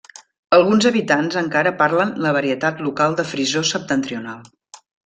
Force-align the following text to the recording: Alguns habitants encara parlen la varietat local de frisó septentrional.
Alguns 0.57 0.87
habitants 0.89 1.37
encara 1.43 1.75
parlen 1.83 2.15
la 2.27 2.35
varietat 2.41 2.83
local 2.89 3.17
de 3.21 3.31
frisó 3.35 3.67
septentrional. 3.75 4.47